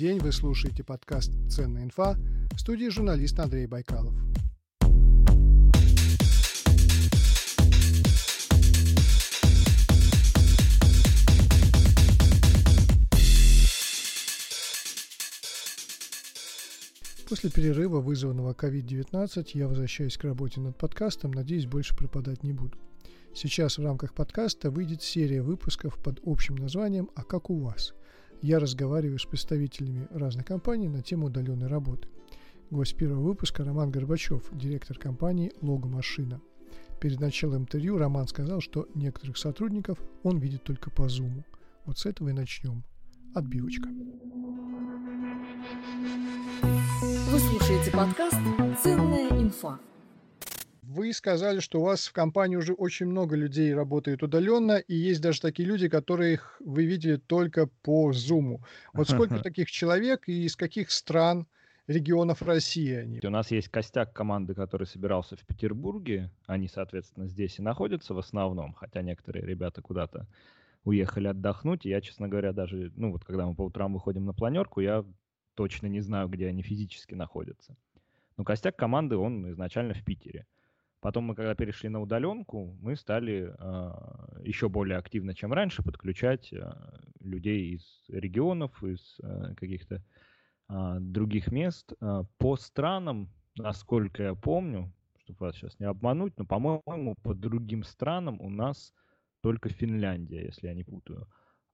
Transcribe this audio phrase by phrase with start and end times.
[0.00, 2.16] День, вы слушаете подкаст «Ценная инфа»
[2.54, 4.14] в студии журналист Андрей Байкалов.
[17.28, 22.78] После перерыва, вызванного COVID-19, я возвращаюсь к работе над подкастом, надеюсь, больше пропадать не буду.
[23.34, 27.92] Сейчас в рамках подкаста выйдет серия выпусков под общим названием «А как у вас?».
[28.42, 32.08] Я разговариваю с представителями разных компаний на тему удаленной работы.
[32.70, 36.40] Гость первого выпуска Роман Горбачев, директор компании «Логомашина».
[37.00, 41.44] Перед началом интервью Роман сказал, что некоторых сотрудников он видит только по Zoom.
[41.84, 42.82] Вот с этого и начнем.
[43.34, 43.88] Отбивочка.
[46.62, 48.38] Вы слушаете подкаст
[48.82, 49.78] «Ценная инфа».
[50.92, 55.20] Вы сказали, что у вас в компании уже очень много людей работает удаленно, и есть
[55.20, 58.58] даже такие люди, которых вы видели только по Zoom.
[58.92, 61.46] Вот сколько таких человек и из каких стран,
[61.86, 63.20] регионов России они?
[63.22, 66.28] У нас есть костяк команды, который собирался в Петербурге.
[66.46, 70.26] Они, соответственно, здесь и находятся в основном, хотя некоторые ребята куда-то
[70.82, 71.86] уехали отдохнуть.
[71.86, 75.04] И я, честно говоря, даже, ну вот когда мы по утрам выходим на планерку, я
[75.54, 77.76] точно не знаю, где они физически находятся.
[78.36, 80.46] Но костяк команды, он изначально в Питере.
[81.00, 85.82] Потом мы, когда перешли на удаленку, мы стали э, а, еще более активно, чем раньше,
[85.82, 86.72] подключать э,
[87.20, 90.02] людей из регионов, из э, каких-то
[90.68, 91.94] э, других мест.
[92.00, 97.82] Э, по странам, насколько я помню, чтобы вас сейчас не обмануть, но, по-моему, по другим
[97.82, 98.92] странам у нас
[99.40, 101.26] только Финляндия, если я не путаю.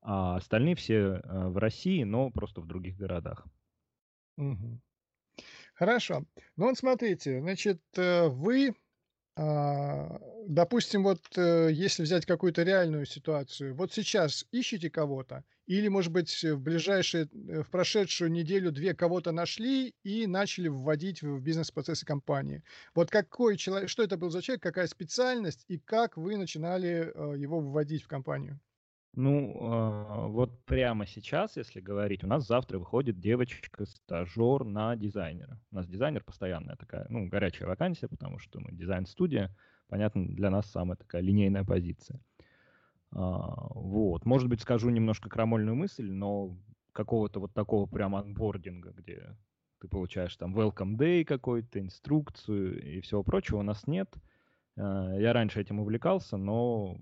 [0.03, 3.45] А остальные все э, в России, но просто в других городах.
[4.37, 4.81] Угу.
[5.75, 6.25] Хорошо.
[6.57, 8.77] Ну вот смотрите, значит, э, вы
[10.47, 16.43] допустим, вот э, если взять какую-то реальную ситуацию, вот сейчас ищете кого-то, или, может быть,
[16.43, 22.63] в ближайшие, э, в прошедшую неделю-две кого-то нашли и начали вводить в бизнес-процессы компании.
[22.95, 27.39] Вот какой человек, что это был за человек, какая специальность и как вы начинали э,
[27.39, 28.61] его вводить в компанию?
[29.17, 35.59] Ну, э, вот прямо сейчас, если говорить, у нас завтра выходит девочка-стажер на дизайнера.
[35.71, 39.57] У нас дизайнер постоянная такая, ну, горячая вакансия, потому что мы дизайн-студия.
[39.89, 42.21] Понятно, для нас самая такая линейная позиция.
[43.11, 44.27] А, вот.
[44.27, 46.55] Может быть, скажу немножко крамольную мысль, но
[46.93, 49.35] какого-то вот такого прям анбординга, где
[49.81, 54.13] ты получаешь там welcome day какой-то, инструкцию и всего прочего у нас нет.
[54.77, 56.99] Э, я раньше этим увлекался, но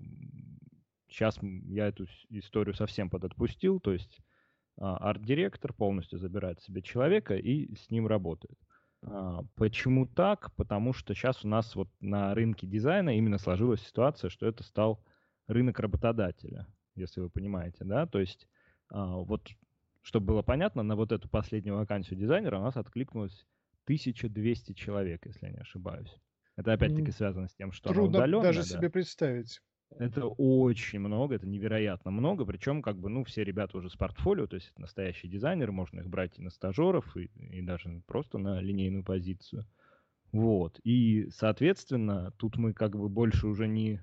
[1.15, 4.19] Сейчас я эту историю совсем подотпустил, то есть
[4.77, 8.59] а, арт-директор полностью забирает себе человека и с ним работает.
[9.01, 10.53] А, почему так?
[10.55, 15.01] Потому что сейчас у нас вот на рынке дизайна именно сложилась ситуация, что это стал
[15.47, 18.49] рынок работодателя, если вы понимаете, да, то есть
[18.89, 19.47] а, вот,
[20.01, 23.45] чтобы было понятно, на вот эту последнюю вакансию дизайнера у нас откликнулось
[23.85, 26.13] 1200 человек, если я не ошибаюсь.
[26.57, 28.65] Это опять-таки связано с тем, что Трудно даже да.
[28.65, 29.61] себе представить.
[29.97, 34.45] Это очень много, это невероятно много, причем как бы, ну, все ребята уже с портфолио,
[34.47, 38.37] то есть это настоящие дизайнеры, можно их брать и на стажеров, и, и даже просто
[38.37, 39.65] на линейную позицию.
[40.31, 44.01] Вот, и, соответственно, тут мы как бы больше уже не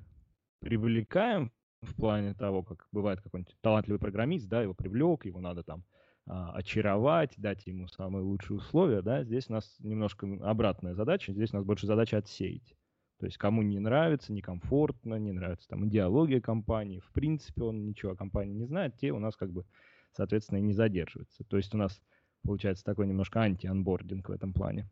[0.61, 5.85] привлекаем в плане того, как бывает какой-нибудь талантливый программист, да, его привлек, его надо там
[6.27, 11.53] а, очаровать, дать ему самые лучшие условия, да, здесь у нас немножко обратная задача, здесь
[11.53, 12.77] у нас больше задача отсеять.
[13.23, 18.11] То есть кому не нравится, некомфортно, не нравится там идеология компании, в принципе он ничего
[18.11, 19.65] о компании не знает, те у нас как бы,
[20.11, 21.45] соответственно, и не задерживаются.
[21.45, 22.03] То есть у нас
[22.43, 24.91] получается такой немножко анти-анбординг в этом плане.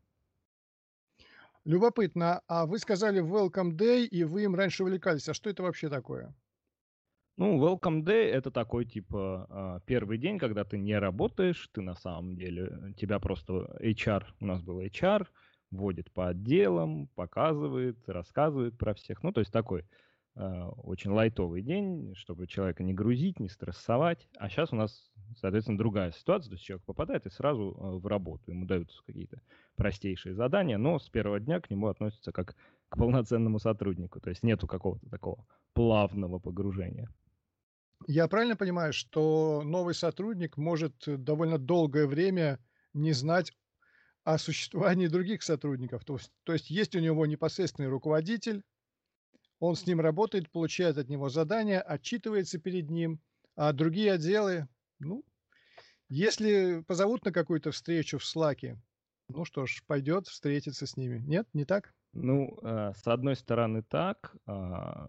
[1.65, 2.43] Любопытно.
[2.47, 5.29] А вы сказали Welcome Day, и вы им раньше увлекались.
[5.29, 6.33] А что это вообще такое?
[7.37, 11.97] Ну, Welcome Day это такой типа а, первый день, когда ты не работаешь, ты на
[11.97, 15.27] самом деле, тебя просто HR, у нас был HR,
[15.71, 19.23] вводит по отделам, показывает, рассказывает про всех.
[19.23, 19.85] Ну, то есть такой
[20.37, 24.29] э, очень лайтовый день, чтобы человека не грузить, не стрессовать.
[24.37, 26.51] А сейчас у нас, соответственно, другая ситуация.
[26.51, 28.51] То есть человек попадает и сразу э, в работу.
[28.51, 29.41] Ему даются какие-то
[29.77, 32.57] простейшие задания, но с первого дня к нему относятся как
[32.89, 34.21] к полноценному сотруднику.
[34.21, 37.09] То есть нету какого-то такого плавного погружения.
[38.07, 42.59] Я правильно понимаю, что новый сотрудник может довольно долгое время
[42.95, 43.53] не знать
[44.25, 46.05] о существовании других сотрудников.
[46.05, 48.63] То есть, то есть есть у него непосредственный руководитель,
[49.59, 53.21] он с ним работает, получает от него задания, отчитывается перед ним,
[53.57, 54.69] а другие отделы,
[54.99, 55.25] ну,
[56.09, 58.81] если позовут на какую-то встречу в Слаке,
[59.29, 61.19] ну что ж, пойдет встретиться с ними.
[61.21, 61.95] Нет, не так?
[62.13, 64.35] Ну, э, с одной стороны так.
[64.47, 65.09] Э,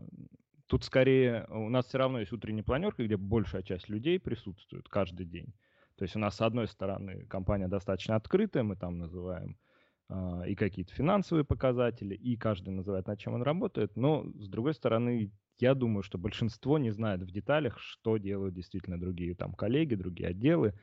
[0.68, 5.25] тут скорее у нас все равно есть утренняя планерка, где большая часть людей присутствует каждый
[5.25, 5.54] день.
[6.01, 9.56] То есть у нас, с одной стороны, компания достаточно открытая, мы там называем
[10.09, 14.74] э, и какие-то финансовые показатели, и каждый называет, над чем он работает, но, с другой
[14.74, 19.94] стороны, я думаю, что большинство не знает в деталях, что делают действительно другие там коллеги,
[19.94, 20.74] другие отделы.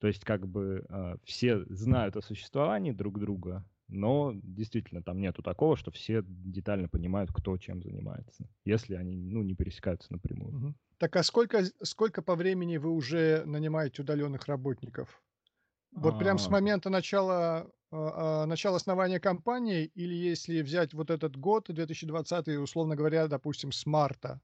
[0.00, 5.40] То есть как бы э, все знают о существовании друг друга, но действительно там нету
[5.40, 10.56] такого, что все детально понимают, кто чем занимается, если они ну, не пересекаются напрямую.
[10.56, 10.74] Угу.
[10.98, 15.22] Так а сколько, сколько по времени вы уже нанимаете удаленных работников?
[15.92, 16.18] Вот а...
[16.18, 21.66] прям с момента начала, а, а, начала основания компании или если взять вот этот год,
[21.68, 24.40] 2020, условно говоря, допустим, с марта?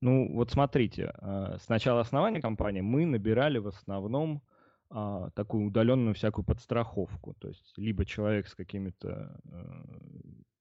[0.00, 4.42] Ну, вот смотрите, а, с начала основания компании мы набирали в основном
[4.90, 7.34] а, такую удаленную всякую подстраховку.
[7.34, 9.58] То есть либо человек с какими-то э,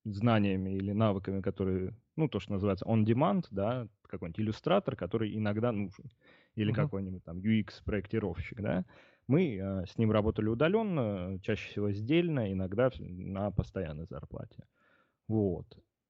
[0.03, 6.12] знаниями или навыками, которые, ну, то, что называется on-demand, да, какой-нибудь иллюстратор, который иногда нужен,
[6.56, 6.75] или uh-huh.
[6.75, 8.86] какой-нибудь там UX-проектировщик, да,
[9.27, 14.65] мы э, с ним работали удаленно, чаще всего сдельно, иногда на постоянной зарплате.
[15.27, 15.65] Вот.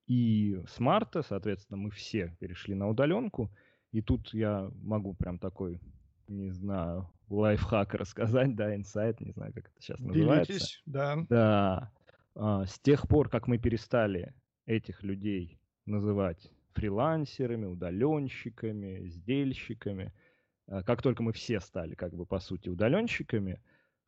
[0.07, 3.51] И с марта, соответственно, мы все перешли на удаленку,
[3.91, 5.79] и тут я могу прям такой,
[6.27, 10.53] не знаю, лайфхак рассказать, да, инсайт, не знаю, как это сейчас называется.
[10.53, 11.17] Делитесь, да.
[11.29, 11.91] Да.
[12.35, 14.33] А, с тех пор, как мы перестали
[14.65, 20.13] этих людей называть фрилансерами, удаленщиками, сдельщиками,
[20.67, 23.61] а, как только мы все стали, как бы, по сути, удаленщиками,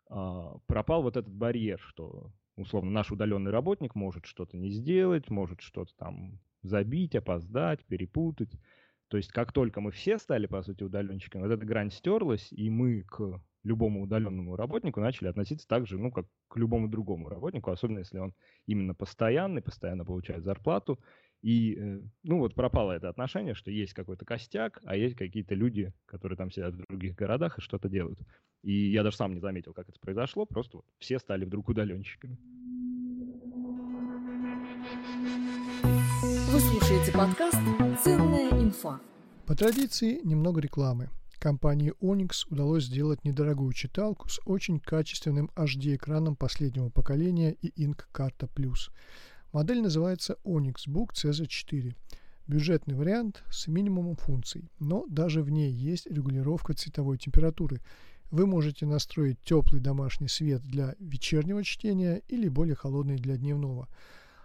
[0.10, 5.62] а, пропал вот этот барьер, что, условно, наш удаленный работник может что-то не сделать, может
[5.62, 8.52] что-то там забить, опоздать, перепутать.
[9.10, 12.70] То есть как только мы все стали, по сути, удаленщиками, вот эта грань стерлась, и
[12.70, 17.72] мы к любому удаленному работнику начали относиться так же, ну, как к любому другому работнику,
[17.72, 18.34] особенно если он
[18.66, 21.00] именно постоянный, постоянно получает зарплату.
[21.42, 25.94] И, э, ну, вот пропало это отношение, что есть какой-то костяк, а есть какие-то люди,
[26.06, 28.20] которые там сидят в других городах и что-то делают.
[28.64, 32.38] И я даже сам не заметил, как это произошло, просто вот все стали вдруг удаленщиками.
[36.54, 37.58] Вы слушаете подкаст
[38.84, 39.00] «Ценная инфа».
[39.46, 41.10] По традиции немного рекламы.
[41.40, 48.50] Компании Onyx удалось сделать недорогую читалку с очень качественным HD-экраном последнего поколения и Ink Carta
[48.54, 48.92] Plus.
[49.52, 51.94] Модель называется Onyx Book CZ4.
[52.48, 57.82] Бюджетный вариант с минимумом функций, но даже в ней есть регулировка цветовой температуры.
[58.32, 63.88] Вы можете настроить теплый домашний свет для вечернего чтения или более холодный для дневного–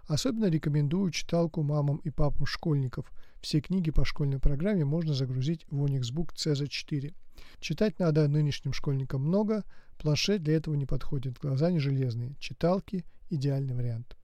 [0.09, 3.11] Особенно рекомендую читалку мамам и папам школьников.
[3.41, 7.13] Все книги по школьной программе можно загрузить в Onyxbook CZ4.
[7.59, 9.63] Читать надо нынешним школьникам много,
[9.97, 12.35] планшет для этого не подходит, глаза не железные.
[12.39, 14.17] Читалки– идеальный вариант.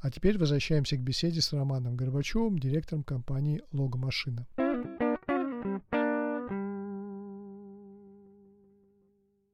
[0.00, 4.46] А теперь возвращаемся к беседе с Романом Горбачевым, директором компании «Логомашина».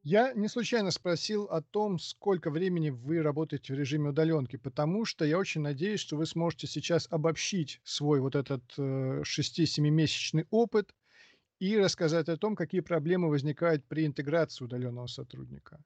[0.05, 5.25] Я не случайно спросил о том, сколько времени вы работаете в режиме удаленки, потому что
[5.25, 10.95] я очень надеюсь, что вы сможете сейчас обобщить свой вот этот э, 6-7-месячный опыт
[11.61, 15.85] и рассказать о том, какие проблемы возникают при интеграции удаленного сотрудника.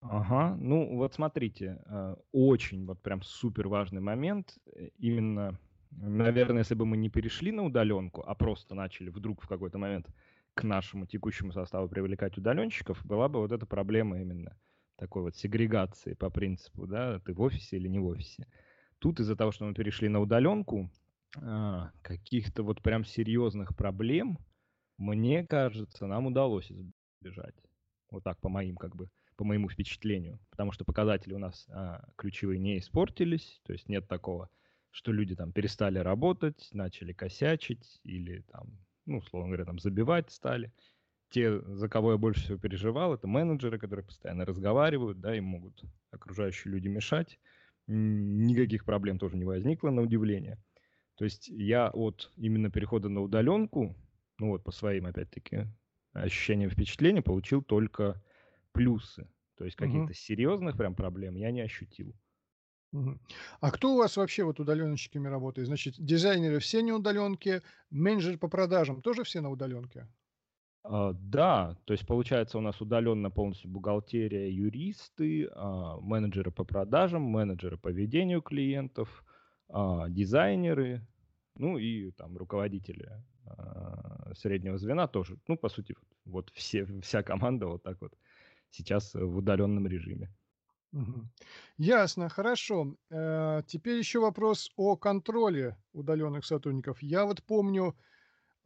[0.00, 5.58] Ага, ну вот смотрите, э, очень вот прям супер важный момент, э, именно,
[5.90, 10.06] наверное, если бы мы не перешли на удаленку, а просто начали вдруг в какой-то момент
[10.56, 14.58] к нашему текущему составу привлекать удаленщиков, была бы вот эта проблема именно
[14.96, 18.48] такой вот сегрегации по принципу, да, ты в офисе или не в офисе.
[18.98, 20.90] Тут из-за того, что мы перешли на удаленку,
[21.36, 24.38] а, каких-то вот прям серьезных проблем,
[24.96, 27.54] мне кажется, нам удалось избежать.
[28.10, 30.40] Вот так по моим, как бы, по моему впечатлению.
[30.48, 34.48] Потому что показатели у нас а, ключевые не испортились, то есть нет такого,
[34.90, 40.72] что люди там перестали работать, начали косячить или там ну, условно говоря, там забивать стали.
[41.30, 45.82] Те, за кого я больше всего переживал, это менеджеры, которые постоянно разговаривают, да, им могут
[46.10, 47.38] окружающие люди мешать.
[47.86, 50.58] Никаких проблем тоже не возникло, на удивление.
[51.16, 53.96] То есть я от именно перехода на удаленку,
[54.38, 55.66] ну вот по своим, опять-таки,
[56.12, 58.22] ощущениям, впечатлениям, получил только
[58.72, 59.28] плюсы.
[59.56, 60.12] То есть каких-то угу.
[60.12, 62.14] серьезных прям проблем я не ощутил.
[63.60, 65.68] А кто у вас вообще вот удаленщиками работает?
[65.68, 70.08] Значит, дизайнеры все не удаленки, менеджеры по продажам тоже все на удаленке?
[70.84, 77.22] А, да, то есть получается у нас удаленно полностью бухгалтерия, юристы, а, менеджеры по продажам,
[77.22, 79.24] менеджеры по ведению клиентов,
[79.68, 81.06] а, дизайнеры,
[81.56, 83.24] ну и там руководители
[84.34, 85.38] среднего звена тоже.
[85.46, 88.18] Ну, по сути, вот все, вся команда вот так вот
[88.70, 90.34] сейчас в удаленном режиме.
[91.76, 92.96] Ясно, хорошо.
[93.10, 97.02] Э, теперь еще вопрос о контроле удаленных сотрудников.
[97.02, 97.94] Я вот помню,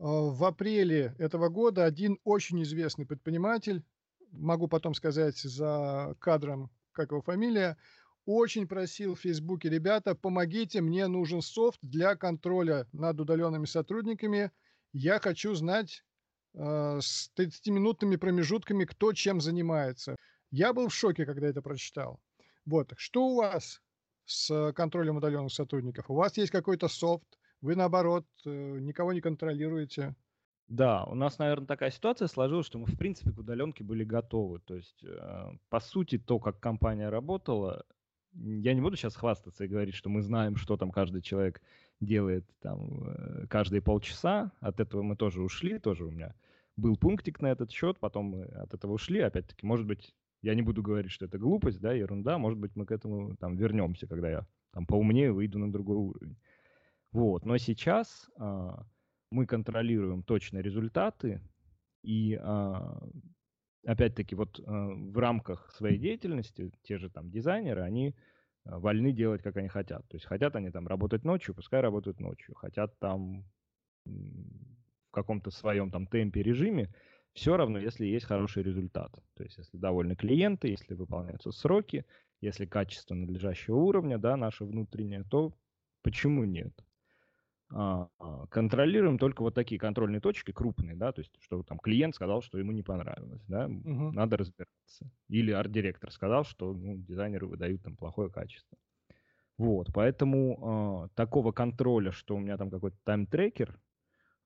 [0.01, 3.85] в апреле этого года один очень известный предприниматель,
[4.33, 7.77] могу потом сказать за кадром, как его фамилия,
[8.25, 14.53] очень просил в Фейсбуке, ребята, помогите, мне нужен софт для контроля над удаленными сотрудниками.
[14.93, 16.03] Я хочу знать
[16.55, 20.17] э, с 30-минутными промежутками, кто чем занимается.
[20.51, 22.21] Я был в шоке, когда это прочитал.
[22.67, 23.81] Вот, что у вас
[24.25, 26.11] с контролем удаленных сотрудников?
[26.11, 30.15] У вас есть какой-то софт, вы наоборот э, никого не контролируете?
[30.67, 34.61] Да, у нас, наверное, такая ситуация сложилась, что мы, в принципе, к удаленке были готовы.
[34.61, 37.85] То есть, э, по сути, то, как компания работала,
[38.33, 41.61] я не буду сейчас хвастаться и говорить, что мы знаем, что там каждый человек
[42.01, 44.53] делает там э, каждые полчаса.
[44.61, 46.35] От этого мы тоже ушли, тоже у меня
[46.77, 49.21] был пунктик на этот счет, потом мы от этого ушли.
[49.21, 52.39] Опять-таки, может быть, я не буду говорить, что это глупость, да, ерунда.
[52.39, 56.37] Может быть, мы к этому там вернемся, когда я там поумнее выйду на другой уровень.
[57.13, 57.45] Вот.
[57.45, 58.87] Но сейчас а,
[59.31, 61.43] мы контролируем точно результаты
[62.03, 63.03] и а,
[63.87, 68.13] опять-таки, вот э, в рамках своей деятельности те же там дизайнеры, они э,
[68.65, 70.07] вольны делать, как они хотят.
[70.09, 72.55] То есть хотят они там работать ночью, пускай работают ночью.
[72.55, 73.45] Хотят там
[74.05, 76.93] в каком-то своем там темпе, режиме,
[77.35, 79.13] все равно, если есть хороший результат.
[79.35, 82.05] То есть если довольны клиенты, если выполняются сроки,
[82.41, 85.55] если качество надлежащего уровня, да, наше внутреннее, то
[86.03, 86.73] почему нет?
[87.73, 92.17] А, а, контролируем только вот такие контрольные точки крупные, да, то есть, что там клиент
[92.17, 94.11] сказал, что ему не понравилось, да, угу.
[94.11, 95.09] надо разбираться.
[95.29, 98.77] Или арт-директор сказал, что ну, дизайнеры выдают там плохое качество.
[99.57, 103.79] Вот, поэтому э, такого контроля, что у меня там какой-то тайм-трекер,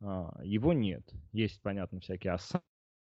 [0.00, 1.08] э, его нет.
[1.32, 2.32] Есть, понятно, всякие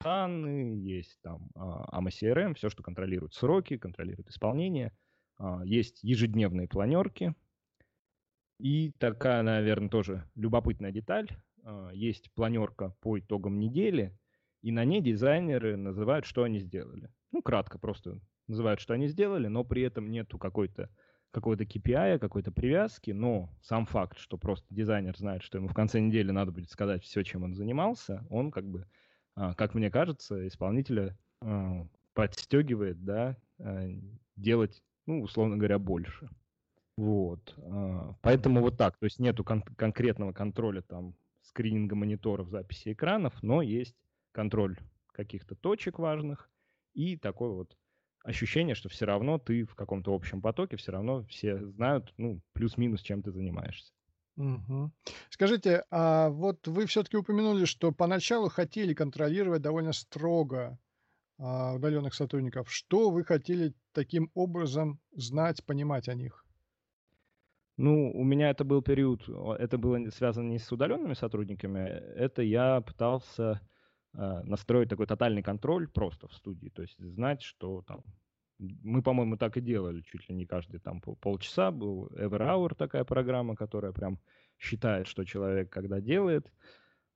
[0.05, 4.93] асаны, есть там AMA CRM, все, что контролирует сроки, контролирует исполнение.
[5.39, 7.35] Э, есть ежедневные планерки,
[8.59, 11.29] и такая, наверное, тоже любопытная деталь.
[11.65, 14.17] А, есть планерка по итогам недели,
[14.63, 17.11] и на ней дизайнеры называют, что они сделали.
[17.33, 20.91] Ну, кратко просто называют, что они сделали, но при этом нету какой-то
[21.31, 25.99] какой-то KPI, какой-то привязки, но сам факт, что просто дизайнер знает, что ему в конце
[25.99, 28.87] недели надо будет сказать все, чем он занимался, он как бы, а,
[29.35, 33.37] как мне кажется, исполнителя а, подстегивает, да,
[34.37, 36.29] делать, ну, условно говоря, больше.
[36.97, 37.55] Вот.
[37.59, 38.97] А, поэтому вот так.
[38.99, 43.97] То есть нету кон- конкретного контроля там скрининга мониторов, записи экранов, но есть
[44.33, 44.79] контроль
[45.13, 46.51] каких-то точек важных
[46.95, 47.77] и такое вот
[48.25, 53.03] ощущение, что все равно ты в каком-то общем потоке, все равно все знают, ну, плюс-минус,
[53.03, 53.93] чем ты занимаешься.
[54.37, 54.91] Угу.
[55.31, 60.79] Скажите, а вот вы все-таки упомянули, что поначалу хотели контролировать довольно строго
[61.39, 62.71] а, удаленных сотрудников.
[62.71, 66.45] Что вы хотели таким образом знать, понимать о них?
[67.77, 72.81] Ну, у меня это был период, это было связано не с удаленными сотрудниками, это я
[72.81, 73.61] пытался
[74.13, 78.05] э, настроить такой тотальный контроль просто в студии, то есть знать, что там
[78.59, 83.05] мы, по-моему, так и делали, чуть ли не каждый там полчаса был Every Hour такая
[83.05, 84.19] программа, которая прям
[84.59, 86.53] считает, что человек когда делает.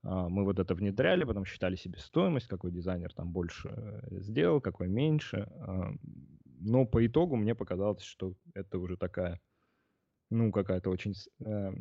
[0.03, 4.61] А, мы вот это внедряли, потом считали себе стоимость, какой дизайнер там больше э, сделал,
[4.61, 5.49] какой меньше.
[5.61, 5.93] А,
[6.61, 9.41] но по итогу мне показалось, что это уже такая
[10.31, 11.15] ну, какая-то очень...
[11.41, 11.73] Э,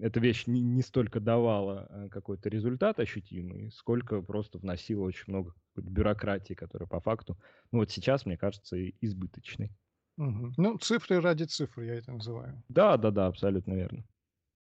[0.00, 5.54] эта вещь не, не столько давала э, какой-то результат ощутимый, сколько просто вносила очень много
[5.76, 7.38] бюрократии, которая по факту,
[7.70, 9.70] ну, вот сейчас, мне кажется, избыточной.
[10.16, 10.54] Угу.
[10.56, 12.62] Ну, цифры ради цифр, я это называю.
[12.68, 14.04] Да, да, да, абсолютно верно.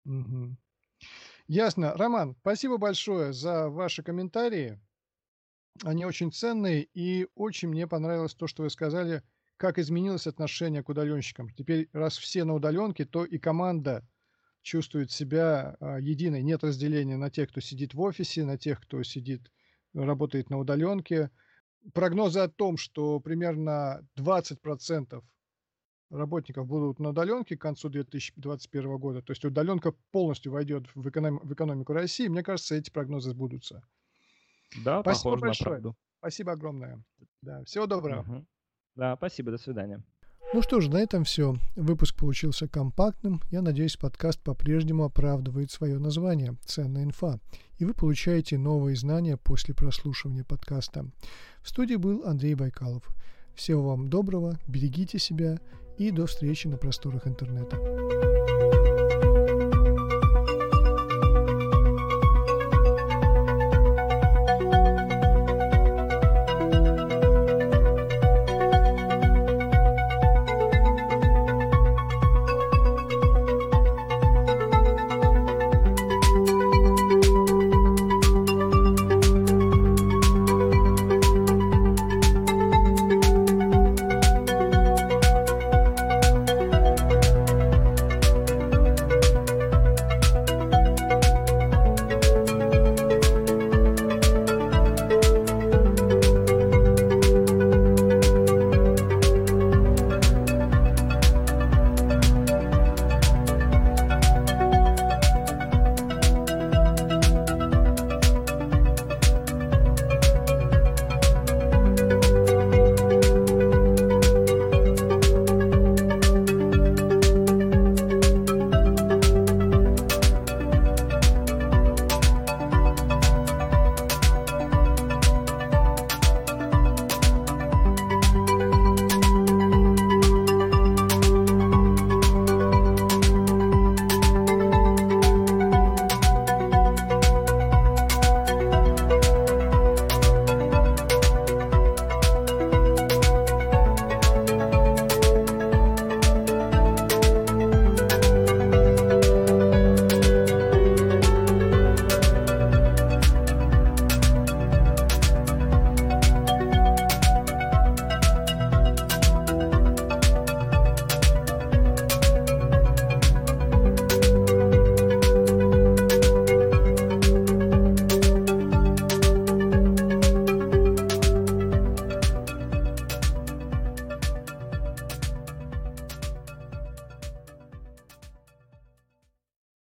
[0.05, 0.57] Угу.
[1.47, 1.95] Ясно.
[1.95, 4.81] Роман, спасибо большое за ваши комментарии.
[5.85, 9.23] Они очень ценные, и очень мне понравилось то, что вы сказали–
[9.59, 11.51] как изменилось отношение к удаленщикам.
[11.51, 14.07] Теперь, раз все на удаленке, то и команда
[14.63, 16.43] чувствует себя а, единой.
[16.43, 19.51] Нет разделения на тех, кто сидит в офисе, на тех, кто сидит,
[19.93, 21.31] работает на удаленке.
[21.93, 25.23] Прогнозы о том, что примерно 20%
[26.11, 31.39] работников будут на удаленке к концу 2021 года, то есть удаленка полностью войдет в, эконом,
[31.43, 33.83] в экономику России, мне кажется, эти прогнозы сбудутся.
[34.85, 35.67] Да, Спасибо похоже большое.
[35.67, 35.97] на правду.
[36.19, 37.03] Спасибо огромное.
[37.43, 38.21] Да, всего доброго.
[38.23, 38.47] Угу.
[38.99, 40.03] Да, спасибо, до свидания.
[40.53, 41.55] Ну что ж, на этом все.
[41.77, 43.41] Выпуск получился компактным.
[43.51, 47.39] Я надеюсь, подкаст по-прежнему оправдывает свое название «Ценная инфа»,
[47.79, 51.07] и вы получаете новые знания после прослушивания подкаста.
[51.63, 53.05] В студии был Андрей Байкалов.
[53.55, 55.61] Всего вам доброго, берегите себя
[55.97, 57.77] и до встречи на просторах интернета.